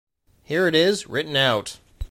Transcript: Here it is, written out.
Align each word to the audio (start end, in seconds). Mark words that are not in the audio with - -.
Here 0.43 0.67
it 0.67 0.73
is, 0.73 1.05
written 1.07 1.35
out. 1.35 1.77